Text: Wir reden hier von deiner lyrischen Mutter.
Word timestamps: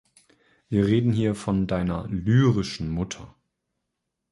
Wir 0.67 0.87
reden 0.87 1.11
hier 1.13 1.35
von 1.35 1.67
deiner 1.67 2.07
lyrischen 2.07 2.89
Mutter. 2.89 3.35